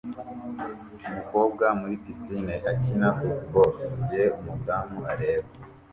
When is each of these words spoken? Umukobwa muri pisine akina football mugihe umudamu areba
Umukobwa 1.07 1.65
muri 1.79 1.95
pisine 2.03 2.55
akina 2.71 3.07
football 3.19 3.69
mugihe 3.95 4.25
umudamu 4.39 4.97
areba 5.11 5.47